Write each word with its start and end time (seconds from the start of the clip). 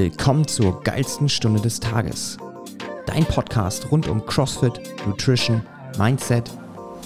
willkommen 0.00 0.48
zur 0.48 0.82
geilsten 0.82 1.28
Stunde 1.28 1.60
des 1.60 1.78
Tages. 1.78 2.38
Dein 3.04 3.26
Podcast 3.26 3.90
rund 3.90 4.08
um 4.08 4.24
CrossFit, 4.24 4.80
Nutrition, 5.06 5.60
Mindset 5.98 6.50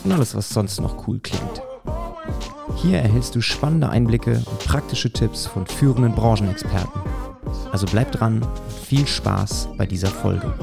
und 0.05 0.13
alles, 0.13 0.37
was 0.37 0.49
sonst 0.49 0.81
noch 0.81 1.09
cool 1.09 1.19
klingt. 1.19 1.61
Hier 2.77 3.01
erhältst 3.01 3.35
du 3.35 3.41
spannende 3.41 3.89
Einblicke 3.89 4.41
und 4.49 4.59
praktische 4.61 5.13
Tipps 5.13 5.45
von 5.45 5.67
führenden 5.67 6.15
Branchenexperten. 6.15 7.01
Also 7.73 7.85
bleib 7.91 8.13
dran 8.13 8.43
und 8.43 8.73
viel 8.73 9.09
Spaß 9.09 9.71
bei 9.77 9.87
dieser 9.87 10.07
Folge. 10.11 10.55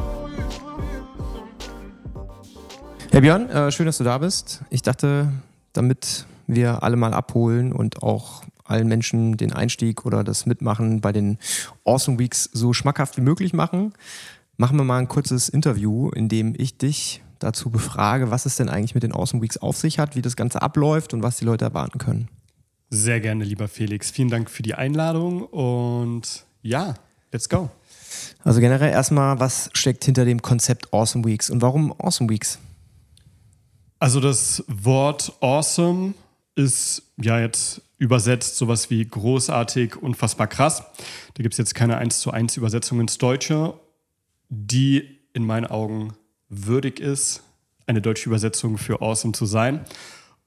Hey 3.11 3.19
Björn, 3.19 3.49
äh, 3.49 3.73
schön, 3.73 3.87
dass 3.87 3.97
du 3.97 4.05
da 4.05 4.19
bist. 4.19 4.61
Ich 4.69 4.83
dachte, 4.83 5.27
damit 5.73 6.25
wir 6.47 6.81
alle 6.81 6.95
mal 6.95 7.13
abholen 7.13 7.73
und 7.73 8.01
auch 8.03 8.43
allen 8.71 8.87
Menschen 8.87 9.37
den 9.37 9.53
Einstieg 9.53 10.05
oder 10.05 10.23
das 10.23 10.45
Mitmachen 10.45 11.01
bei 11.01 11.11
den 11.11 11.37
Awesome 11.85 12.17
Weeks 12.17 12.49
so 12.53 12.73
schmackhaft 12.73 13.17
wie 13.17 13.21
möglich 13.21 13.53
machen, 13.53 13.93
machen 14.57 14.77
wir 14.77 14.83
mal 14.83 14.99
ein 14.99 15.07
kurzes 15.07 15.49
Interview, 15.49 16.09
in 16.09 16.29
dem 16.29 16.53
ich 16.57 16.77
dich 16.77 17.21
dazu 17.39 17.69
befrage, 17.69 18.31
was 18.31 18.45
es 18.45 18.55
denn 18.55 18.69
eigentlich 18.69 18.95
mit 18.95 19.03
den 19.03 19.13
Awesome 19.13 19.41
Weeks 19.41 19.57
auf 19.57 19.77
sich 19.77 19.99
hat, 19.99 20.15
wie 20.15 20.21
das 20.21 20.35
Ganze 20.35 20.61
abläuft 20.61 21.13
und 21.13 21.23
was 21.23 21.37
die 21.37 21.45
Leute 21.45 21.65
erwarten 21.65 21.97
können. 21.97 22.29
Sehr 22.89 23.19
gerne, 23.19 23.43
lieber 23.43 23.67
Felix. 23.67 24.11
Vielen 24.11 24.29
Dank 24.29 24.49
für 24.49 24.63
die 24.63 24.75
Einladung 24.75 25.43
und 25.43 26.45
ja, 26.61 26.95
let's 27.31 27.49
go. 27.49 27.69
Also 28.43 28.59
generell 28.59 28.91
erstmal, 28.91 29.39
was 29.39 29.69
steckt 29.73 30.03
hinter 30.05 30.25
dem 30.25 30.41
Konzept 30.41 30.93
Awesome 30.93 31.25
Weeks 31.25 31.49
und 31.49 31.61
warum 31.61 31.93
Awesome 31.99 32.29
Weeks? 32.29 32.59
Also 33.99 34.19
das 34.19 34.63
Wort 34.67 35.33
Awesome 35.41 36.13
ist 36.55 37.03
ja 37.17 37.39
jetzt 37.39 37.81
übersetzt 38.01 38.57
sowas 38.57 38.89
wie 38.89 39.05
großartig, 39.05 39.95
unfassbar 39.95 40.47
krass. 40.47 40.83
Da 41.35 41.43
gibt 41.43 41.53
es 41.53 41.59
jetzt 41.59 41.75
keine 41.75 41.99
1 41.99 42.19
zu 42.19 42.31
1 42.31 42.57
Übersetzung 42.57 42.99
ins 42.99 43.19
Deutsche, 43.19 43.75
die 44.49 45.19
in 45.33 45.45
meinen 45.45 45.67
Augen 45.67 46.13
würdig 46.49 46.99
ist, 46.99 47.43
eine 47.85 48.01
deutsche 48.01 48.27
Übersetzung 48.27 48.79
für 48.79 49.03
awesome 49.03 49.33
zu 49.33 49.45
sein. 49.45 49.85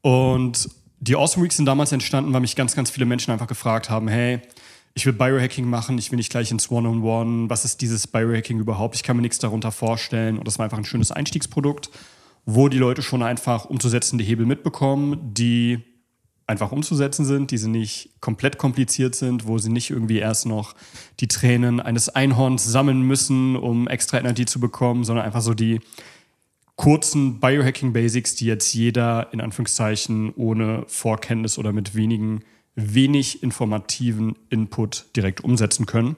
Und 0.01 0.69
die 0.99 1.15
Awesome 1.15 1.45
Weeks 1.45 1.57
sind 1.57 1.67
damals 1.67 1.93
entstanden, 1.93 2.33
weil 2.33 2.41
mich 2.41 2.57
ganz, 2.57 2.75
ganz 2.75 2.91
viele 2.91 3.07
Menschen 3.07 3.31
einfach 3.31 3.47
gefragt 3.47 3.89
haben, 3.89 4.09
hey, 4.09 4.41
ich 4.95 5.07
will 5.07 5.13
Biohacking 5.13 5.65
machen, 5.65 5.97
ich 5.97 6.11
will 6.11 6.17
nicht 6.17 6.31
gleich 6.31 6.51
ins 6.51 6.73
One-on-One, 6.73 7.03
-on 7.03 7.45
-One. 7.45 7.51
was 7.51 7.65
ist 7.65 7.81
dieses 7.83 8.09
Biohacking 8.09 8.59
überhaupt? 8.59 8.97
Ich 8.97 9.05
kann 9.05 9.15
mir 9.15 9.23
nichts 9.23 9.39
darunter 9.39 9.71
vorstellen. 9.71 10.39
Und 10.39 10.49
das 10.49 10.59
war 10.59 10.65
einfach 10.65 10.79
ein 10.79 10.85
schönes 10.85 11.13
Einstiegsprodukt, 11.13 11.91
wo 12.47 12.69
die 12.69 12.79
Leute 12.79 13.03
schon 13.03 13.23
einfach 13.23 13.67
umzusetzende 13.67 14.25
Hebel 14.25 14.45
mitbekommen, 14.45 15.33
die 15.35 15.94
einfach 16.47 16.73
umzusetzen 16.73 17.25
sind, 17.25 17.50
die 17.50 17.59
sie 17.59 17.69
nicht 17.69 18.11
komplett 18.20 18.59
kompliziert 18.59 19.14
sind, 19.14 19.47
wo 19.47 19.59
sie 19.59 19.70
nicht 19.70 19.91
irgendwie 19.91 20.19
erst 20.19 20.47
noch 20.47 20.75
die 21.20 21.28
Tränen 21.28 21.81
eines 21.81 22.09
Einhorns 22.09 22.64
sammeln 22.64 23.03
müssen, 23.03 23.56
um 23.56 23.89
extra 23.89 24.19
Energie 24.19 24.45
zu 24.45 24.61
bekommen, 24.61 25.05
sondern 25.05 25.25
einfach 25.25 25.41
so 25.41 25.55
die 25.55 25.81
kurzen 26.77 27.41
Biohacking 27.41 27.92
Basics, 27.92 28.34
die 28.34 28.47
jetzt 28.47 28.75
jeder 28.75 29.28
in 29.33 29.41
Anführungszeichen 29.41 30.33
ohne 30.34 30.84
Vorkenntnis 30.89 31.59
oder 31.59 31.73
mit 31.73 31.95
wenigen 31.95 32.42
wenig 32.77 33.42
informativen 33.42 34.34
Input 34.51 35.06
direkt 35.14 35.42
umsetzen 35.42 35.86
können. 35.86 36.17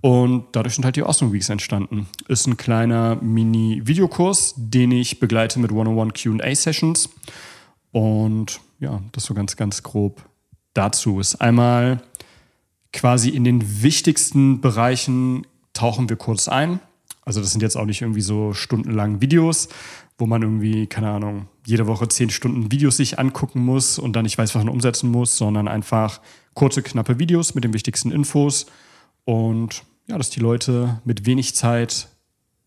Und 0.00 0.44
dadurch 0.52 0.76
sind 0.76 0.84
halt 0.84 0.94
die 0.94 1.02
Awesome 1.02 1.32
Weeks 1.32 1.48
entstanden. 1.48 2.06
Ist 2.28 2.46
ein 2.46 2.56
kleiner 2.56 3.16
Mini-Videokurs, 3.16 4.54
den 4.56 4.92
ich 4.92 5.18
begleite 5.18 5.58
mit 5.58 5.72
One-on-One 5.72 6.12
QA-Sessions. 6.12 7.10
Und 7.92 8.60
ja, 8.80 9.02
das 9.12 9.24
so 9.24 9.34
ganz, 9.34 9.56
ganz 9.56 9.82
grob 9.82 10.22
dazu 10.74 11.20
ist. 11.20 11.36
Einmal 11.36 12.02
quasi 12.92 13.30
in 13.30 13.44
den 13.44 13.82
wichtigsten 13.82 14.60
Bereichen 14.60 15.46
tauchen 15.72 16.08
wir 16.08 16.16
kurz 16.16 16.48
ein. 16.48 16.80
Also 17.24 17.40
das 17.40 17.52
sind 17.52 17.60
jetzt 17.60 17.76
auch 17.76 17.84
nicht 17.84 18.00
irgendwie 18.00 18.22
so 18.22 18.54
stundenlange 18.54 19.20
Videos, 19.20 19.68
wo 20.16 20.26
man 20.26 20.42
irgendwie, 20.42 20.86
keine 20.86 21.10
Ahnung, 21.10 21.48
jede 21.66 21.86
Woche 21.86 22.08
zehn 22.08 22.30
Stunden 22.30 22.72
Videos 22.72 22.96
sich 22.96 23.18
angucken 23.18 23.64
muss 23.64 23.98
und 23.98 24.14
dann 24.14 24.24
nicht 24.24 24.38
weiß, 24.38 24.54
was 24.54 24.64
man 24.64 24.72
umsetzen 24.72 25.10
muss, 25.10 25.36
sondern 25.36 25.68
einfach 25.68 26.20
kurze, 26.54 26.82
knappe 26.82 27.18
Videos 27.18 27.54
mit 27.54 27.64
den 27.64 27.74
wichtigsten 27.74 28.10
Infos. 28.10 28.66
Und 29.24 29.84
ja, 30.06 30.16
dass 30.16 30.30
die 30.30 30.40
Leute 30.40 31.00
mit 31.04 31.26
wenig 31.26 31.54
Zeit 31.54 32.08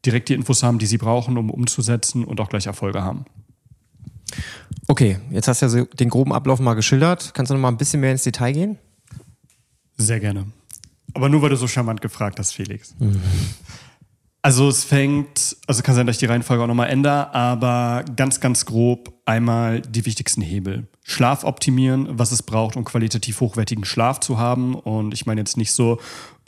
direkt 0.06 0.30
die 0.30 0.34
Infos 0.34 0.64
haben, 0.64 0.80
die 0.80 0.86
sie 0.86 0.98
brauchen, 0.98 1.38
um 1.38 1.50
umzusetzen 1.50 2.24
und 2.24 2.40
auch 2.40 2.50
gleich 2.50 2.68
Erfolge 2.68 3.04
haben. 3.04 3.26
Okay, 4.88 5.20
jetzt 5.30 5.48
hast 5.48 5.62
du 5.62 5.66
ja 5.66 5.70
so 5.70 5.86
den 5.86 6.10
groben 6.10 6.34
Ablauf 6.34 6.60
mal 6.60 6.74
geschildert. 6.74 7.34
Kannst 7.34 7.50
du 7.50 7.54
noch 7.54 7.62
mal 7.62 7.70
ein 7.70 7.78
bisschen 7.78 8.02
mehr 8.02 8.12
ins 8.12 8.24
Detail 8.24 8.52
gehen? 8.54 8.78
Sehr 9.98 10.20
gerne. 10.20 10.48
Aber 11.14 11.30
nur 11.30 11.42
weil 11.42 11.50
du 11.50 11.56
so 11.56 11.68
charmant 11.68 12.02
gefragt 12.02 12.40
hast, 12.40 12.54
Felix. 12.54 12.96
Mhm. 13.00 13.22
Also 14.44 14.68
es 14.70 14.84
fängt, 14.84 15.56
also 15.68 15.84
kann 15.84 15.94
sein, 15.94 16.08
dass 16.08 16.16
ich 16.16 16.20
die 16.20 16.26
Reihenfolge 16.26 16.64
auch 16.64 16.68
nochmal 16.68 16.90
ändere, 16.90 17.32
aber 17.36 18.04
ganz, 18.16 18.40
ganz 18.40 18.66
grob 18.66 19.14
einmal 19.26 19.82
die 19.82 20.04
wichtigsten 20.08 20.42
Hebel. 20.42 20.88
Schlaf 21.04 21.44
optimieren, 21.44 22.08
was 22.18 22.32
es 22.32 22.42
braucht, 22.42 22.76
um 22.76 22.84
qualitativ 22.84 23.40
hochwertigen 23.40 23.86
Schlaf 23.86 24.20
zu 24.20 24.40
haben. 24.40 24.74
Und 24.74 25.14
ich 25.14 25.28
meine 25.28 25.42
jetzt 25.42 25.58
nicht 25.58 25.72
so, 25.74 26.00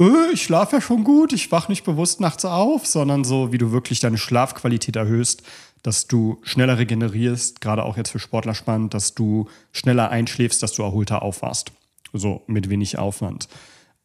öh, 0.01 0.31
ich 0.33 0.41
schlafe 0.41 0.77
ja 0.77 0.81
schon 0.81 1.03
gut, 1.03 1.33
ich 1.33 1.51
wach 1.51 1.69
nicht 1.69 1.83
bewusst 1.83 2.19
nachts 2.19 2.45
auf, 2.45 2.87
sondern 2.87 3.23
so, 3.23 3.51
wie 3.51 3.59
du 3.59 3.71
wirklich 3.71 3.99
deine 3.99 4.17
Schlafqualität 4.17 4.95
erhöhst, 4.95 5.43
dass 5.83 6.07
du 6.07 6.39
schneller 6.43 6.77
regenerierst, 6.77 7.61
gerade 7.61 7.83
auch 7.83 7.97
jetzt 7.97 8.09
für 8.09 8.19
Sportler 8.19 8.55
spannend, 8.55 8.93
dass 8.93 9.13
du 9.13 9.47
schneller 9.71 10.09
einschläfst, 10.09 10.63
dass 10.63 10.73
du 10.73 10.81
erholter 10.81 11.21
aufwachst. 11.21 11.71
So 12.13 12.41
mit 12.47 12.69
wenig 12.69 12.97
Aufwand. 12.97 13.47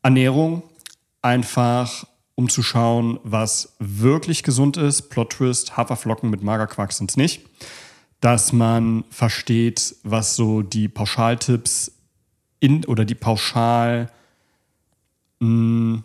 Ernährung, 0.02 0.62
einfach 1.22 2.06
um 2.34 2.48
zu 2.48 2.62
schauen, 2.62 3.18
was 3.24 3.74
wirklich 3.78 4.42
gesund 4.42 4.76
ist. 4.76 5.08
Plot 5.10 5.30
Twist, 5.30 5.76
Haferflocken 5.76 6.30
mit 6.30 6.42
Magerquark 6.42 6.92
sind 6.92 7.10
es 7.10 7.16
nicht. 7.16 7.42
Dass 8.20 8.52
man 8.52 9.04
versteht, 9.10 9.96
was 10.02 10.36
so 10.36 10.62
die 10.62 10.88
Pauschaltipps 10.88 11.92
in 12.60 12.84
oder 12.84 13.04
die 13.04 13.14
Pauschal 13.14 14.10
mh, 15.40 15.46
hm, 15.46 16.04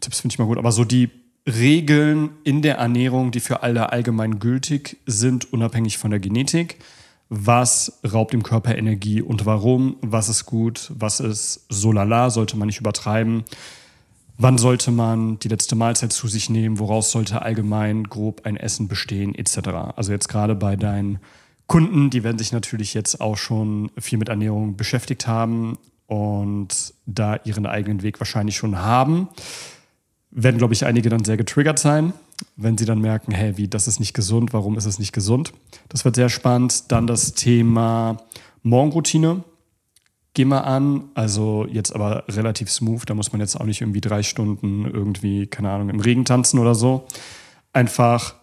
Tipps 0.00 0.20
finde 0.20 0.34
ich 0.34 0.38
mal 0.38 0.46
gut, 0.46 0.58
aber 0.58 0.72
so 0.72 0.84
die 0.84 1.08
Regeln 1.46 2.30
in 2.44 2.62
der 2.62 2.76
Ernährung, 2.76 3.32
die 3.32 3.40
für 3.40 3.62
alle 3.62 3.90
allgemein 3.90 4.38
gültig 4.38 4.98
sind, 5.06 5.52
unabhängig 5.52 5.98
von 5.98 6.10
der 6.10 6.20
Genetik. 6.20 6.78
Was 7.28 8.00
raubt 8.12 8.32
dem 8.32 8.42
Körper 8.42 8.76
Energie 8.76 9.22
und 9.22 9.44
warum? 9.46 9.96
Was 10.02 10.28
ist 10.28 10.46
gut? 10.46 10.92
Was 10.94 11.18
ist 11.18 11.66
so 11.68 11.90
lala? 11.90 12.30
Sollte 12.30 12.56
man 12.56 12.66
nicht 12.66 12.78
übertreiben? 12.78 13.44
Wann 14.38 14.58
sollte 14.58 14.90
man 14.90 15.38
die 15.40 15.48
letzte 15.48 15.74
Mahlzeit 15.74 16.12
zu 16.12 16.28
sich 16.28 16.48
nehmen? 16.48 16.78
Woraus 16.78 17.10
sollte 17.10 17.42
allgemein 17.42 18.04
grob 18.04 18.42
ein 18.44 18.56
Essen 18.56 18.86
bestehen, 18.86 19.34
etc. 19.34 19.68
Also 19.96 20.12
jetzt 20.12 20.28
gerade 20.28 20.54
bei 20.54 20.76
deinen 20.76 21.18
Kunden, 21.66 22.10
die 22.10 22.22
werden 22.22 22.38
sich 22.38 22.52
natürlich 22.52 22.94
jetzt 22.94 23.20
auch 23.20 23.36
schon 23.36 23.90
viel 23.98 24.18
mit 24.18 24.28
Ernährung 24.28 24.76
beschäftigt 24.76 25.26
haben 25.26 25.78
und 26.06 26.94
da 27.06 27.36
ihren 27.44 27.66
eigenen 27.66 28.02
Weg 28.02 28.20
wahrscheinlich 28.20 28.56
schon 28.56 28.78
haben 28.78 29.28
werden, 30.32 30.58
glaube 30.58 30.74
ich, 30.74 30.84
einige 30.84 31.10
dann 31.10 31.24
sehr 31.24 31.36
getriggert 31.36 31.78
sein, 31.78 32.12
wenn 32.56 32.76
sie 32.78 32.86
dann 32.86 33.00
merken, 33.00 33.32
hey, 33.32 33.56
wie, 33.56 33.68
das 33.68 33.86
ist 33.86 34.00
nicht 34.00 34.14
gesund, 34.14 34.52
warum 34.52 34.76
ist 34.76 34.86
es 34.86 34.98
nicht 34.98 35.12
gesund? 35.12 35.52
Das 35.88 36.04
wird 36.04 36.16
sehr 36.16 36.30
spannend. 36.30 36.90
Dann 36.90 37.06
das 37.06 37.34
Thema 37.34 38.16
Morgenroutine. 38.62 39.44
Gehen 40.34 40.48
wir 40.48 40.64
an, 40.64 41.10
also 41.12 41.66
jetzt 41.70 41.94
aber 41.94 42.24
relativ 42.26 42.70
smooth, 42.70 43.02
da 43.04 43.12
muss 43.12 43.32
man 43.32 43.42
jetzt 43.42 43.54
auch 43.60 43.66
nicht 43.66 43.82
irgendwie 43.82 44.00
drei 44.00 44.22
Stunden 44.22 44.86
irgendwie, 44.86 45.46
keine 45.46 45.70
Ahnung, 45.70 45.90
im 45.90 46.00
Regen 46.00 46.24
tanzen 46.24 46.58
oder 46.58 46.74
so. 46.74 47.06
Einfach, 47.74 48.34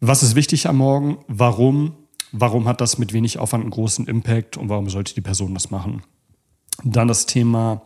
was 0.00 0.22
ist 0.22 0.36
wichtig 0.36 0.66
am 0.66 0.78
Morgen? 0.78 1.18
Warum? 1.28 1.92
Warum 2.32 2.66
hat 2.66 2.80
das 2.80 2.96
mit 2.96 3.12
wenig 3.12 3.38
Aufwand 3.38 3.62
einen 3.62 3.72
großen 3.72 4.06
Impact 4.06 4.56
und 4.56 4.70
warum 4.70 4.88
sollte 4.88 5.14
die 5.14 5.20
Person 5.20 5.52
das 5.52 5.70
machen? 5.70 6.02
Dann 6.82 7.08
das 7.08 7.26
Thema 7.26 7.82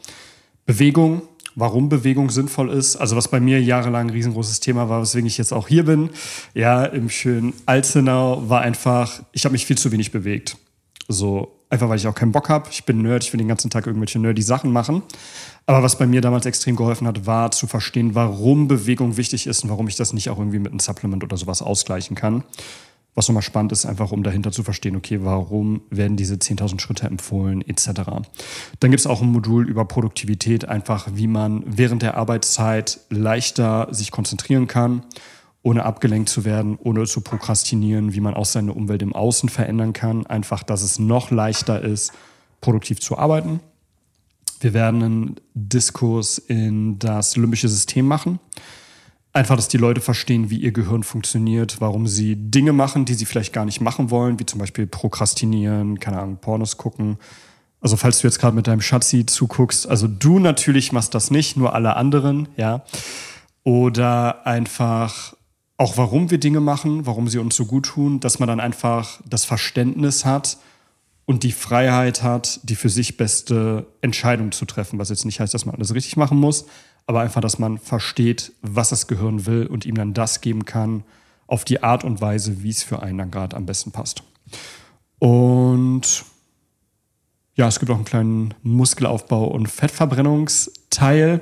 Bewegung 0.64 1.22
warum 1.58 1.88
Bewegung 1.88 2.30
sinnvoll 2.30 2.70
ist. 2.70 2.96
Also 2.96 3.16
was 3.16 3.28
bei 3.28 3.40
mir 3.40 3.60
jahrelang 3.60 4.06
ein 4.06 4.10
riesengroßes 4.10 4.60
Thema 4.60 4.88
war, 4.88 5.02
weswegen 5.02 5.26
ich 5.26 5.38
jetzt 5.38 5.52
auch 5.52 5.68
hier 5.68 5.84
bin, 5.84 6.10
ja, 6.54 6.84
im 6.84 7.10
schönen 7.10 7.52
Alzenau, 7.66 8.48
war 8.48 8.60
einfach, 8.60 9.22
ich 9.32 9.44
habe 9.44 9.52
mich 9.52 9.66
viel 9.66 9.76
zu 9.76 9.90
wenig 9.90 10.12
bewegt. 10.12 10.56
So, 11.08 11.58
einfach 11.70 11.88
weil 11.88 11.96
ich 11.96 12.06
auch 12.06 12.14
keinen 12.14 12.32
Bock 12.32 12.48
habe. 12.48 12.68
Ich 12.70 12.84
bin 12.84 13.02
Nerd, 13.02 13.24
ich 13.24 13.32
will 13.32 13.38
den 13.38 13.48
ganzen 13.48 13.70
Tag 13.70 13.86
irgendwelche 13.86 14.18
nerdy 14.18 14.42
Sachen 14.42 14.72
machen. 14.72 15.02
Aber 15.66 15.82
was 15.82 15.98
bei 15.98 16.06
mir 16.06 16.20
damals 16.20 16.46
extrem 16.46 16.76
geholfen 16.76 17.06
hat, 17.06 17.26
war 17.26 17.50
zu 17.50 17.66
verstehen, 17.66 18.14
warum 18.14 18.68
Bewegung 18.68 19.16
wichtig 19.16 19.46
ist 19.46 19.64
und 19.64 19.70
warum 19.70 19.88
ich 19.88 19.96
das 19.96 20.12
nicht 20.12 20.30
auch 20.30 20.38
irgendwie 20.38 20.60
mit 20.60 20.70
einem 20.70 20.80
Supplement 20.80 21.24
oder 21.24 21.36
sowas 21.36 21.60
ausgleichen 21.60 22.16
kann. 22.16 22.44
Was 23.14 23.26
nochmal 23.28 23.42
spannend 23.42 23.72
ist, 23.72 23.84
einfach 23.84 24.12
um 24.12 24.22
dahinter 24.22 24.52
zu 24.52 24.62
verstehen, 24.62 24.94
okay, 24.94 25.20
warum 25.22 25.80
werden 25.90 26.16
diese 26.16 26.36
10.000 26.36 26.80
Schritte 26.80 27.06
empfohlen, 27.06 27.62
etc. 27.66 27.88
Dann 28.78 28.90
gibt 28.90 29.00
es 29.00 29.06
auch 29.06 29.22
ein 29.22 29.32
Modul 29.32 29.68
über 29.68 29.84
Produktivität, 29.84 30.68
einfach 30.68 31.08
wie 31.12 31.26
man 31.26 31.64
während 31.66 32.02
der 32.02 32.16
Arbeitszeit 32.16 33.00
leichter 33.10 33.88
sich 33.90 34.12
konzentrieren 34.12 34.68
kann, 34.68 35.02
ohne 35.62 35.84
abgelenkt 35.84 36.28
zu 36.28 36.44
werden, 36.44 36.78
ohne 36.80 37.06
zu 37.06 37.20
prokrastinieren, 37.20 38.14
wie 38.14 38.20
man 38.20 38.34
auch 38.34 38.44
seine 38.44 38.72
Umwelt 38.72 39.02
im 39.02 39.12
Außen 39.12 39.48
verändern 39.48 39.92
kann, 39.92 40.24
einfach, 40.26 40.62
dass 40.62 40.82
es 40.82 40.98
noch 40.98 41.30
leichter 41.30 41.82
ist, 41.82 42.12
produktiv 42.60 43.00
zu 43.00 43.18
arbeiten. 43.18 43.60
Wir 44.60 44.74
werden 44.74 45.02
einen 45.02 45.36
Diskurs 45.54 46.38
in 46.38 46.98
das 46.98 47.36
limbische 47.36 47.68
System 47.68 48.06
machen. 48.06 48.40
Einfach, 49.38 49.54
dass 49.54 49.68
die 49.68 49.76
Leute 49.76 50.00
verstehen, 50.00 50.50
wie 50.50 50.56
ihr 50.56 50.72
Gehirn 50.72 51.04
funktioniert, 51.04 51.80
warum 51.80 52.08
sie 52.08 52.34
Dinge 52.34 52.72
machen, 52.72 53.04
die 53.04 53.14
sie 53.14 53.24
vielleicht 53.24 53.52
gar 53.52 53.64
nicht 53.64 53.80
machen 53.80 54.10
wollen, 54.10 54.40
wie 54.40 54.46
zum 54.46 54.58
Beispiel 54.58 54.88
prokrastinieren, 54.88 56.00
keine 56.00 56.18
Ahnung, 56.18 56.38
Pornos 56.38 56.76
gucken. 56.76 57.18
Also 57.80 57.96
falls 57.96 58.18
du 58.18 58.26
jetzt 58.26 58.40
gerade 58.40 58.56
mit 58.56 58.66
deinem 58.66 58.80
Schatzi 58.80 59.26
zuguckst, 59.26 59.88
also 59.88 60.08
du 60.08 60.40
natürlich 60.40 60.90
machst 60.90 61.14
das 61.14 61.30
nicht, 61.30 61.56
nur 61.56 61.72
alle 61.72 61.94
anderen, 61.94 62.48
ja. 62.56 62.82
Oder 63.62 64.44
einfach 64.44 65.36
auch, 65.76 65.96
warum 65.96 66.32
wir 66.32 66.38
Dinge 66.38 66.58
machen, 66.58 67.06
warum 67.06 67.28
sie 67.28 67.38
uns 67.38 67.54
so 67.54 67.64
gut 67.64 67.86
tun, 67.86 68.18
dass 68.18 68.40
man 68.40 68.48
dann 68.48 68.58
einfach 68.58 69.20
das 69.24 69.44
Verständnis 69.44 70.24
hat, 70.24 70.58
und 71.28 71.42
die 71.42 71.52
Freiheit 71.52 72.22
hat, 72.22 72.58
die 72.62 72.74
für 72.74 72.88
sich 72.88 73.18
beste 73.18 73.84
Entscheidung 74.00 74.50
zu 74.50 74.64
treffen. 74.64 74.98
Was 74.98 75.10
jetzt 75.10 75.26
nicht 75.26 75.40
heißt, 75.40 75.52
dass 75.52 75.66
man 75.66 75.74
alles 75.74 75.92
richtig 75.94 76.16
machen 76.16 76.38
muss, 76.38 76.64
aber 77.08 77.20
einfach, 77.20 77.40
dass 77.40 77.58
man 77.58 77.78
versteht, 77.78 78.52
was 78.60 78.90
das 78.90 79.06
Gehirn 79.06 79.46
will 79.46 79.66
und 79.66 79.86
ihm 79.86 79.94
dann 79.94 80.12
das 80.12 80.42
geben 80.42 80.66
kann, 80.66 81.04
auf 81.46 81.64
die 81.64 81.82
Art 81.82 82.04
und 82.04 82.20
Weise, 82.20 82.62
wie 82.62 82.68
es 82.68 82.82
für 82.82 83.02
einen 83.02 83.16
dann 83.16 83.30
gerade 83.30 83.56
am 83.56 83.64
besten 83.64 83.90
passt. 83.90 84.22
Und 85.18 86.24
ja, 87.54 87.66
es 87.66 87.80
gibt 87.80 87.90
auch 87.90 87.96
einen 87.96 88.04
kleinen 88.04 88.54
Muskelaufbau- 88.62 89.48
und 89.48 89.68
Fettverbrennungsteil, 89.68 91.40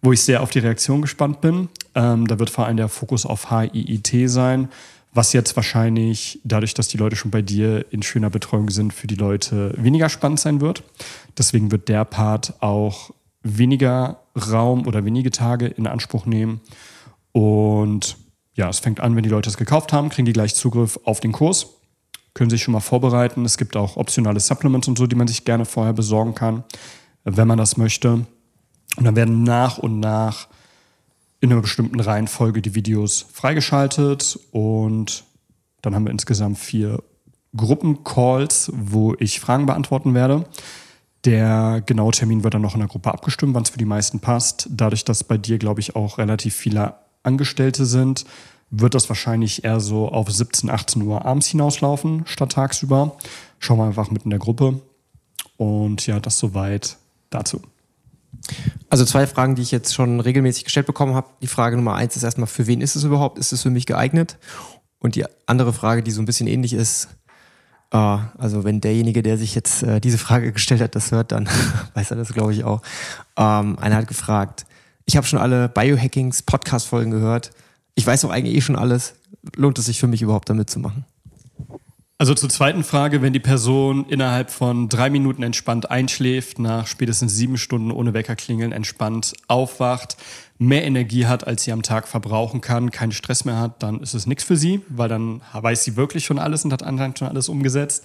wo 0.00 0.12
ich 0.12 0.22
sehr 0.22 0.40
auf 0.40 0.50
die 0.50 0.60
Reaktion 0.60 1.02
gespannt 1.02 1.40
bin. 1.40 1.68
Ähm, 1.96 2.28
da 2.28 2.38
wird 2.38 2.48
vor 2.48 2.66
allem 2.66 2.76
der 2.76 2.88
Fokus 2.88 3.26
auf 3.26 3.50
HIIT 3.50 4.30
sein 4.30 4.68
was 5.12 5.32
jetzt 5.32 5.56
wahrscheinlich 5.56 6.40
dadurch, 6.44 6.74
dass 6.74 6.88
die 6.88 6.96
Leute 6.96 7.16
schon 7.16 7.30
bei 7.30 7.42
dir 7.42 7.86
in 7.90 8.02
schöner 8.02 8.30
Betreuung 8.30 8.70
sind, 8.70 8.92
für 8.92 9.06
die 9.06 9.14
Leute 9.14 9.72
weniger 9.76 10.08
spannend 10.08 10.40
sein 10.40 10.60
wird. 10.60 10.82
Deswegen 11.36 11.70
wird 11.72 11.88
der 11.88 12.04
Part 12.04 12.54
auch 12.60 13.10
weniger 13.56 14.20
Raum 14.36 14.86
oder 14.86 15.04
wenige 15.04 15.30
Tage 15.30 15.66
in 15.66 15.86
Anspruch 15.86 16.26
nehmen. 16.26 16.60
Und 17.32 18.16
ja, 18.54 18.68
es 18.68 18.80
fängt 18.80 19.00
an, 19.00 19.16
wenn 19.16 19.22
die 19.22 19.28
Leute 19.28 19.48
es 19.48 19.56
gekauft 19.56 19.92
haben, 19.92 20.08
kriegen 20.08 20.26
die 20.26 20.32
gleich 20.32 20.54
Zugriff 20.54 20.98
auf 21.04 21.20
den 21.20 21.32
Kurs, 21.32 21.68
können 22.34 22.50
sich 22.50 22.62
schon 22.62 22.72
mal 22.72 22.80
vorbereiten. 22.80 23.44
Es 23.44 23.56
gibt 23.56 23.76
auch 23.76 23.96
optionale 23.96 24.40
Supplements 24.40 24.88
und 24.88 24.98
so, 24.98 25.06
die 25.06 25.16
man 25.16 25.28
sich 25.28 25.44
gerne 25.44 25.64
vorher 25.64 25.92
besorgen 25.92 26.34
kann, 26.34 26.64
wenn 27.24 27.48
man 27.48 27.58
das 27.58 27.76
möchte. 27.76 28.26
Und 28.96 29.04
dann 29.04 29.16
werden 29.16 29.44
nach 29.44 29.78
und 29.78 30.00
nach 30.00 30.48
in 31.40 31.52
einer 31.52 31.62
bestimmten 31.62 32.00
Reihenfolge 32.00 32.62
die 32.62 32.74
Videos 32.74 33.26
freigeschaltet 33.32 34.38
und 34.50 35.24
dann 35.82 35.94
haben 35.94 36.04
wir 36.04 36.10
insgesamt 36.10 36.58
vier 36.58 37.02
Gruppencalls, 37.56 38.72
wo 38.74 39.14
ich 39.18 39.40
Fragen 39.40 39.66
beantworten 39.66 40.14
werde. 40.14 40.44
Der 41.28 41.82
genaue 41.84 42.12
Termin 42.12 42.42
wird 42.42 42.54
dann 42.54 42.62
noch 42.62 42.72
in 42.72 42.80
der 42.80 42.88
Gruppe 42.88 43.12
abgestimmt, 43.12 43.54
wann 43.54 43.62
es 43.62 43.68
für 43.68 43.76
die 43.76 43.84
meisten 43.84 44.18
passt. 44.18 44.66
Dadurch, 44.70 45.04
dass 45.04 45.24
bei 45.24 45.36
dir, 45.36 45.58
glaube 45.58 45.80
ich, 45.80 45.94
auch 45.94 46.16
relativ 46.16 46.54
viele 46.54 46.94
Angestellte 47.22 47.84
sind, 47.84 48.24
wird 48.70 48.94
das 48.94 49.10
wahrscheinlich 49.10 49.62
eher 49.62 49.78
so 49.78 50.08
auf 50.08 50.30
17, 50.32 50.70
18 50.70 51.02
Uhr 51.02 51.26
abends 51.26 51.48
hinauslaufen, 51.48 52.22
statt 52.24 52.52
tagsüber. 52.52 53.18
Schauen 53.58 53.76
wir 53.76 53.84
einfach 53.84 54.10
mit 54.10 54.22
in 54.22 54.30
der 54.30 54.38
Gruppe. 54.38 54.80
Und 55.58 56.06
ja, 56.06 56.18
das 56.18 56.38
soweit 56.38 56.96
dazu. 57.28 57.60
Also 58.88 59.04
zwei 59.04 59.26
Fragen, 59.26 59.54
die 59.54 59.60
ich 59.60 59.70
jetzt 59.70 59.94
schon 59.94 60.20
regelmäßig 60.20 60.64
gestellt 60.64 60.86
bekommen 60.86 61.14
habe. 61.14 61.28
Die 61.42 61.46
Frage 61.46 61.76
Nummer 61.76 61.94
eins 61.94 62.16
ist 62.16 62.22
erstmal, 62.22 62.46
für 62.46 62.66
wen 62.66 62.80
ist 62.80 62.96
es 62.96 63.04
überhaupt? 63.04 63.36
Ist 63.36 63.52
es 63.52 63.64
für 63.64 63.70
mich 63.70 63.84
geeignet? 63.84 64.38
Und 64.98 65.14
die 65.14 65.26
andere 65.44 65.74
Frage, 65.74 66.02
die 66.02 66.10
so 66.10 66.22
ein 66.22 66.26
bisschen 66.26 66.46
ähnlich 66.46 66.72
ist, 66.72 67.17
äh, 67.90 67.96
also 67.96 68.64
wenn 68.64 68.80
derjenige, 68.80 69.22
der 69.22 69.38
sich 69.38 69.54
jetzt 69.54 69.82
äh, 69.82 70.00
diese 70.00 70.18
Frage 70.18 70.52
gestellt 70.52 70.80
hat, 70.80 70.94
das 70.94 71.10
hört, 71.10 71.32
dann 71.32 71.48
weiß 71.94 72.10
er 72.10 72.16
das, 72.16 72.32
glaube 72.32 72.52
ich, 72.52 72.64
auch. 72.64 72.82
Ähm, 73.36 73.78
einer 73.78 73.96
hat 73.96 74.08
gefragt, 74.08 74.66
ich 75.04 75.16
habe 75.16 75.26
schon 75.26 75.38
alle 75.38 75.68
Biohackings 75.68 76.42
Podcast-Folgen 76.42 77.10
gehört. 77.10 77.50
Ich 77.94 78.06
weiß 78.06 78.24
auch 78.24 78.30
eigentlich 78.30 78.56
eh 78.56 78.60
schon 78.60 78.76
alles. 78.76 79.14
Lohnt 79.56 79.78
es 79.78 79.86
sich 79.86 79.98
für 79.98 80.06
mich 80.06 80.22
überhaupt, 80.22 80.50
da 80.50 80.54
mitzumachen? 80.54 81.04
Also 82.20 82.34
zur 82.34 82.48
zweiten 82.48 82.82
Frage, 82.82 83.22
wenn 83.22 83.32
die 83.32 83.38
Person 83.38 84.04
innerhalb 84.08 84.50
von 84.50 84.88
drei 84.88 85.08
Minuten 85.08 85.44
entspannt 85.44 85.88
einschläft, 85.88 86.58
nach 86.58 86.88
spätestens 86.88 87.36
sieben 87.36 87.56
Stunden 87.56 87.92
ohne 87.92 88.12
Wecker 88.12 88.34
klingeln, 88.34 88.72
entspannt 88.72 89.34
aufwacht, 89.46 90.16
mehr 90.58 90.84
Energie 90.84 91.26
hat, 91.26 91.46
als 91.46 91.62
sie 91.62 91.70
am 91.70 91.84
Tag 91.84 92.08
verbrauchen 92.08 92.60
kann, 92.60 92.90
keinen 92.90 93.12
Stress 93.12 93.44
mehr 93.44 93.60
hat, 93.60 93.84
dann 93.84 94.00
ist 94.00 94.14
es 94.14 94.26
nichts 94.26 94.42
für 94.42 94.56
sie, 94.56 94.82
weil 94.88 95.08
dann 95.08 95.42
weiß 95.52 95.84
sie 95.84 95.94
wirklich 95.94 96.24
schon 96.24 96.40
alles 96.40 96.64
und 96.64 96.72
hat 96.72 96.82
anscheinend 96.82 97.20
schon 97.20 97.28
alles 97.28 97.48
umgesetzt. 97.48 98.04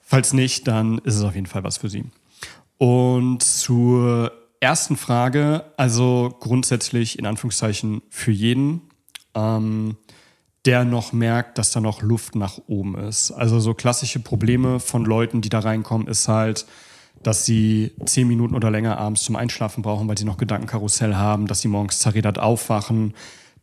Falls 0.00 0.32
nicht, 0.32 0.68
dann 0.68 0.98
ist 0.98 1.16
es 1.16 1.24
auf 1.24 1.34
jeden 1.34 1.46
Fall 1.46 1.64
was 1.64 1.78
für 1.78 1.88
sie. 1.88 2.04
Und 2.78 3.42
zur 3.42 4.30
ersten 4.60 4.96
Frage, 4.96 5.64
also 5.76 6.36
grundsätzlich 6.38 7.18
in 7.18 7.26
Anführungszeichen 7.26 8.02
für 8.10 8.30
jeden. 8.30 8.82
Ähm, 9.34 9.96
der 10.66 10.84
noch 10.84 11.12
merkt, 11.12 11.58
dass 11.58 11.70
da 11.70 11.80
noch 11.80 12.02
Luft 12.02 12.34
nach 12.34 12.58
oben 12.66 12.96
ist. 12.96 13.30
Also 13.30 13.60
so 13.60 13.74
klassische 13.74 14.20
Probleme 14.20 14.78
von 14.78 15.04
Leuten, 15.04 15.40
die 15.40 15.48
da 15.48 15.60
reinkommen, 15.60 16.06
ist 16.06 16.28
halt, 16.28 16.66
dass 17.22 17.46
sie 17.46 17.92
zehn 18.04 18.28
Minuten 18.28 18.54
oder 18.54 18.70
länger 18.70 18.98
abends 18.98 19.22
zum 19.22 19.36
Einschlafen 19.36 19.82
brauchen, 19.82 20.08
weil 20.08 20.18
sie 20.18 20.24
noch 20.24 20.36
Gedankenkarussell 20.36 21.14
haben, 21.14 21.46
dass 21.46 21.60
sie 21.60 21.68
morgens 21.68 21.98
zerredet 21.98 22.38
aufwachen, 22.38 23.14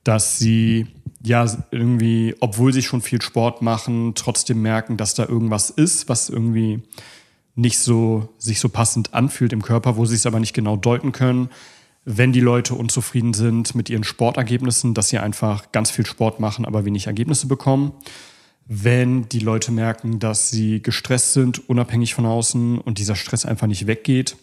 dass 0.03 0.39
sie 0.39 0.87
ja 1.23 1.45
irgendwie, 1.71 2.35
obwohl 2.39 2.73
sie 2.73 2.83
schon 2.83 3.01
viel 3.01 3.21
Sport 3.21 3.61
machen, 3.61 4.13
trotzdem 4.15 4.61
merken, 4.61 4.97
dass 4.97 5.15
da 5.15 5.25
irgendwas 5.25 5.69
ist, 5.69 6.09
was 6.09 6.29
irgendwie 6.29 6.83
nicht 7.55 7.79
so 7.79 8.29
sich 8.37 8.59
so 8.59 8.69
passend 8.69 9.13
anfühlt 9.13 9.53
im 9.53 9.63
Körper, 9.63 9.97
wo 9.97 10.05
sie 10.05 10.15
es 10.15 10.27
aber 10.27 10.39
nicht 10.39 10.53
genau 10.53 10.77
deuten 10.77 11.11
können 11.11 11.49
wenn 12.09 12.31
die 12.31 12.39
Leute 12.39 12.73
unzufrieden 12.73 13.33
sind 13.33 13.75
mit 13.75 13.89
ihren 13.89 14.05
Sportergebnissen, 14.05 14.93
dass 14.93 15.09
sie 15.09 15.17
einfach 15.17 15.73
ganz 15.73 15.91
viel 15.91 16.05
Sport 16.05 16.39
machen, 16.39 16.63
aber 16.63 16.85
wenig 16.85 17.07
Ergebnisse 17.07 17.47
bekommen. 17.47 17.91
Wenn 18.65 19.27
die 19.27 19.39
Leute 19.39 19.73
merken, 19.73 20.17
dass 20.19 20.49
sie 20.49 20.81
gestresst 20.81 21.33
sind, 21.33 21.67
unabhängig 21.67 22.13
von 22.13 22.25
außen 22.25 22.79
und 22.79 22.97
dieser 22.97 23.17
Stress 23.17 23.45
einfach 23.45 23.67
nicht 23.67 23.87
weggeht. 23.87 24.37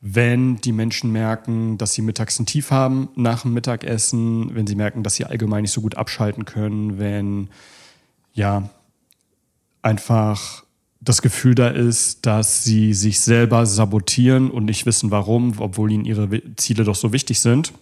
Wenn 0.00 0.56
die 0.56 0.72
Menschen 0.72 1.12
merken, 1.12 1.76
dass 1.76 1.92
sie 1.92 2.00
mittags 2.00 2.38
ein 2.38 2.46
Tief 2.46 2.70
haben 2.70 3.10
nach 3.14 3.42
dem 3.42 3.52
Mittagessen, 3.52 4.54
wenn 4.54 4.66
sie 4.66 4.74
merken, 4.74 5.02
dass 5.02 5.16
sie 5.16 5.26
allgemein 5.26 5.62
nicht 5.62 5.72
so 5.72 5.82
gut 5.82 5.98
abschalten 5.98 6.46
können, 6.46 6.98
wenn 6.98 7.50
ja 8.32 8.70
einfach 9.82 10.64
das 11.00 11.22
Gefühl 11.22 11.54
da 11.54 11.68
ist, 11.68 12.26
dass 12.26 12.64
sie 12.64 12.94
sich 12.94 13.20
selber 13.20 13.66
sabotieren 13.66 14.50
und 14.50 14.64
nicht 14.64 14.86
wissen 14.86 15.10
warum, 15.10 15.54
obwohl 15.58 15.92
ihnen 15.92 16.04
ihre 16.04 16.28
Ziele 16.56 16.84
doch 16.84 16.94
so 16.94 17.12
wichtig 17.12 17.40
sind. 17.40 17.72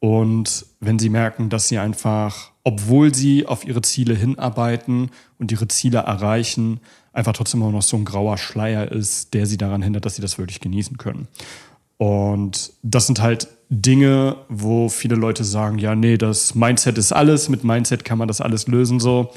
Und 0.00 0.66
wenn 0.80 0.98
sie 0.98 1.08
merken, 1.08 1.48
dass 1.48 1.68
sie 1.68 1.78
einfach, 1.78 2.50
obwohl 2.64 3.14
sie 3.14 3.46
auf 3.46 3.64
ihre 3.64 3.82
Ziele 3.82 4.14
hinarbeiten 4.14 5.10
und 5.38 5.52
ihre 5.52 5.68
Ziele 5.68 5.98
erreichen, 5.98 6.80
einfach 7.12 7.32
trotzdem 7.32 7.62
immer 7.62 7.70
noch 7.70 7.82
so 7.82 7.96
ein 7.96 8.04
grauer 8.04 8.36
Schleier 8.36 8.90
ist, 8.90 9.32
der 9.32 9.46
sie 9.46 9.58
daran 9.58 9.82
hindert, 9.82 10.04
dass 10.04 10.16
sie 10.16 10.22
das 10.22 10.38
wirklich 10.38 10.60
genießen 10.60 10.98
können. 10.98 11.28
Und 11.98 12.72
das 12.82 13.06
sind 13.06 13.22
halt 13.22 13.46
Dinge, 13.70 14.36
wo 14.48 14.88
viele 14.88 15.14
Leute 15.14 15.44
sagen, 15.44 15.78
ja, 15.78 15.94
nee, 15.94 16.18
das 16.18 16.56
Mindset 16.56 16.98
ist 16.98 17.12
alles, 17.12 17.48
mit 17.48 17.62
Mindset 17.62 18.04
kann 18.04 18.18
man 18.18 18.26
das 18.26 18.40
alles 18.40 18.66
lösen 18.66 18.98
so 18.98 19.32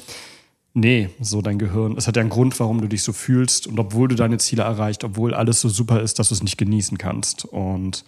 nee, 0.76 1.08
so 1.20 1.42
dein 1.42 1.58
Gehirn. 1.58 1.96
Es 1.96 2.06
hat 2.06 2.16
ja 2.16 2.20
einen 2.20 2.30
Grund, 2.30 2.58
warum 2.60 2.80
du 2.80 2.86
dich 2.86 3.02
so 3.02 3.12
fühlst. 3.12 3.66
Und 3.66 3.80
obwohl 3.80 4.08
du 4.08 4.14
deine 4.14 4.38
Ziele 4.38 4.62
erreicht, 4.62 5.02
obwohl 5.02 5.34
alles 5.34 5.60
so 5.60 5.68
super 5.68 6.00
ist, 6.02 6.18
dass 6.18 6.28
du 6.28 6.34
es 6.34 6.42
nicht 6.42 6.58
genießen 6.58 6.98
kannst. 6.98 7.44
Und 7.44 8.04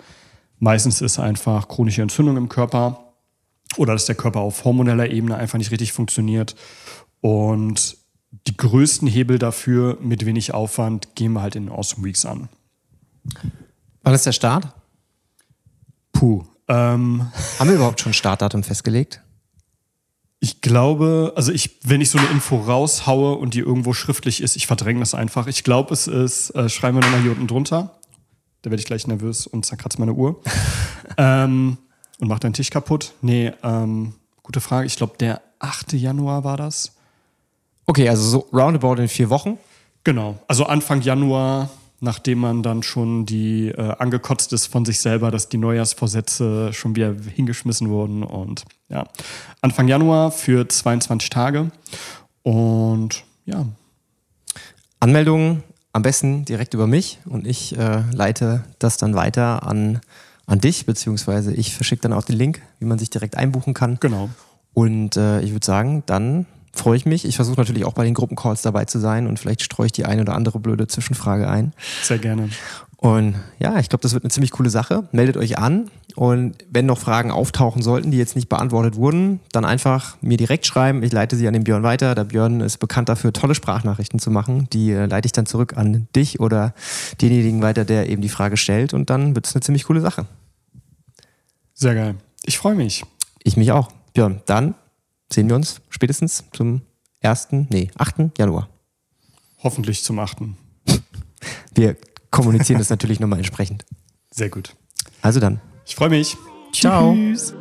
meistens 0.59 1.01
ist 1.01 1.19
einfach 1.19 1.67
chronische 1.69 2.03
Entzündung 2.03 2.37
im 2.37 2.49
Körper 2.49 3.15
oder 3.77 3.95
dass 3.95 4.07
der 4.07 4.15
Körper 4.15 4.41
auf 4.41 4.65
hormoneller 4.65 5.11
Ebene 5.11 5.37
einfach 5.37 5.59
nicht 5.59 5.71
richtig 5.71 5.93
funktioniert. 5.93 6.55
Und 7.21 7.97
die 8.47 8.57
größten 8.57 9.09
Hebel 9.09 9.39
dafür 9.39 9.99
mit 10.01 10.27
wenig 10.27 10.53
Aufwand 10.53 11.15
gehen 11.15 11.33
wir 11.33 11.43
halt 11.43 11.57
in 11.57 11.71
Awesome 11.71 12.05
Weeks 12.05 12.27
an. 12.27 12.49
Wann 14.03 14.15
ist 14.15 14.27
der 14.27 14.33
Start? 14.33 14.69
Puh. 16.13 16.45
Ähm, 16.69 17.31
Haben 17.59 17.69
wir 17.69 17.77
überhaupt 17.77 18.01
schon 18.01 18.13
Startdatum 18.13 18.63
festgelegt? 18.63 19.23
Ich 20.41 20.61
glaube, 20.61 21.33
also 21.35 21.51
ich, 21.51 21.79
wenn 21.85 22.01
ich 22.01 22.11
so 22.11 22.19
eine 22.19 22.29
Info 22.29 22.57
raushaue 22.57 23.37
und 23.37 23.55
die 23.55 23.59
irgendwo 23.59 23.93
schriftlich 23.93 24.41
ist, 24.41 24.55
ich 24.57 24.67
verdränge 24.67 25.01
das 25.01 25.15
einfach. 25.15 25.49
Ich 25.49 25.65
glaube, 25.65 25.93
es 25.93 26.07
ist, 26.07 26.51
äh, 26.51 26.69
schreiben 26.69 26.97
wir 26.97 27.03
nochmal 27.03 27.23
hier 27.23 27.33
unten 27.33 27.49
drunter. 27.49 27.99
Da 28.63 28.71
werde 28.71 28.81
ich 28.81 28.87
gleich 28.87 29.07
nervös 29.07 29.47
und 29.47 29.67
zerkratze 29.67 29.99
meine 29.99 30.13
Uhr. 30.13 30.41
ähm, 31.17 31.79
und 32.21 32.29
mache 32.29 32.41
deinen 32.41 32.53
Tisch 32.53 32.71
kaputt. 32.71 33.15
Nee, 33.21 33.53
ähm, 33.63 34.15
gute 34.43 34.61
Frage. 34.61 34.87
Ich 34.87 34.97
glaube, 34.97 35.17
der 35.19 35.43
8. 35.59 35.95
Januar 35.95 36.45
war 36.45 36.57
das. 36.57 36.93
Okay, 37.87 38.09
also 38.09 38.23
so 38.23 38.39
roundabout 38.53 38.95
in 39.01 39.09
vier 39.09 39.31
Wochen. 39.31 39.59
Genau. 40.05 40.39
Also 40.47 40.67
Anfang 40.67 41.01
Januar 41.01 41.69
nachdem 42.01 42.39
man 42.39 42.63
dann 42.63 42.83
schon 42.83 43.27
die 43.27 43.69
äh, 43.69 43.95
angekotzt 43.99 44.53
ist 44.53 44.67
von 44.67 44.85
sich 44.85 45.01
selber, 45.01 45.31
dass 45.31 45.49
die 45.49 45.59
Neujahrsvorsätze 45.59 46.73
schon 46.73 46.95
wieder 46.97 47.15
hingeschmissen 47.35 47.89
wurden. 47.89 48.23
Und 48.23 48.65
ja, 48.89 49.07
Anfang 49.61 49.89
Januar 49.89 50.31
für 50.31 50.69
22 50.69 51.31
Tage. 51.31 51.71
Und 52.43 53.25
ja. 53.47 53.67
Anmeldungen 55.01 55.63
am 55.93 56.03
besten 56.03 56.45
direkt 56.45 56.75
über 56.75 56.87
mich 56.87 57.19
und 57.25 57.47
ich 57.47 57.77
äh, 57.77 58.03
leite 58.13 58.65
das 58.79 58.99
dann 58.99 59.15
weiter 59.15 59.67
an, 59.67 60.01
an 60.47 60.61
dich, 60.61 60.87
beziehungsweise 60.87 61.53
ich 61.53 61.75
verschicke 61.75 62.03
dann 62.03 62.13
auch 62.13 62.25
den 62.25 62.37
Link, 62.37 62.63
wie 62.79 62.85
man 62.85 62.99
sich 62.99 63.11
direkt 63.11 63.37
einbuchen 63.37 63.75
kann. 63.75 63.99
Genau. 64.01 64.29
Und 64.75 65.17
äh, 65.17 65.41
ich 65.41 65.53
würde 65.53 65.67
sagen, 65.67 66.03
dann 66.07 66.47
freue 66.73 66.97
ich 66.97 67.07
mich. 67.07 67.25
Ich 67.25 67.37
versuche 67.37 67.59
natürlich 67.59 67.85
auch 67.85 67.93
bei 67.93 68.05
den 68.05 68.15
Gruppencalls 68.15 68.63
dabei 68.63 68.85
zu 68.85 68.99
sein 68.99 69.27
und 69.27 69.39
vielleicht 69.39 69.63
streue 69.63 69.87
ich 69.87 69.93
die 69.93 70.05
eine 70.05 70.23
oder 70.23 70.35
andere 70.35 70.59
blöde 70.59 70.87
Zwischenfrage 70.87 71.49
ein. 71.49 71.73
Sehr 72.03 72.19
gerne. 72.19 72.49
Und 73.01 73.37
ja, 73.61 73.79
ich 73.79 73.89
glaube, 73.89 74.03
das 74.03 74.13
wird 74.13 74.25
eine 74.25 74.31
ziemlich 74.31 74.51
coole 74.51 74.71
Sache. 74.71 75.09
Meldet 75.13 75.37
euch 75.37 75.57
an 75.57 75.89
und 76.17 76.57
wenn 76.69 76.85
noch 76.85 76.99
Fragen 76.99 77.31
auftauchen 77.31 77.81
sollten, 77.81 78.11
die 78.11 78.19
jetzt 78.19 78.35
nicht 78.35 78.49
beantwortet 78.49 78.97
wurden, 78.97 79.39
dann 79.53 79.65
einfach 79.65 80.17
mir 80.21 80.37
direkt 80.37 80.67
schreiben. 80.67 81.05
Ich 81.05 81.13
leite 81.13 81.37
sie 81.37 81.47
an 81.47 81.55
den 81.55 81.63
Björn 81.63 81.85
weiter. 81.85 82.17
Der 82.17 82.25
Björn 82.25 82.61
ist 82.61 82.79
bekannt 82.79 83.09
dafür, 83.09 83.33
tolle 83.33 83.55
Sprachnachrichten 83.55 84.19
zu 84.19 84.33
machen. 84.33 84.67
Die 84.73 84.91
äh, 84.91 85.07
leite 85.07 85.27
ich 85.27 85.33
dann 85.33 85.47
zurück 85.47 85.77
an 85.77 86.09
dich 86.17 86.41
oder 86.41 86.75
denjenigen 87.23 87.63
weiter, 87.63 87.85
der 87.85 88.09
eben 88.09 88.21
die 88.21 88.29
Frage 88.29 88.57
stellt 88.57 88.95
und 88.95 89.11
dann 89.11 89.37
wird 89.37 89.47
es 89.47 89.55
eine 89.55 89.63
ziemlich 89.63 89.85
coole 89.85 90.01
Sache. 90.01 90.27
Sehr 91.75 91.95
geil. 91.95 92.17
Ich 92.45 92.59
freue 92.59 92.75
mich. 92.75 93.05
Ich 93.45 93.57
mich 93.57 93.71
auch. 93.71 93.93
Björn, 94.13 94.41
dann 94.47 94.75
sehen 95.33 95.49
wir 95.49 95.57
uns 95.57 95.81
spätestens 95.89 96.45
zum 96.53 96.83
1., 97.23 97.49
nee, 97.71 97.91
8. 97.97 98.39
Januar. 98.39 98.69
Hoffentlich 99.63 100.03
zum 100.03 100.19
8. 100.19 100.39
Wir 101.75 101.97
kommunizieren 102.31 102.79
das 102.79 102.91
natürlich 102.91 103.21
nochmal 103.21 103.39
entsprechend. 103.39 103.85
Sehr 104.31 104.49
gut. 104.49 104.77
Also 105.23 105.41
dann. 105.41 105.61
Ich 105.87 105.97
freue 105.97 106.11
mich. 106.11 106.37
Ciao. 106.73 107.15
Tschüss. 107.15 107.55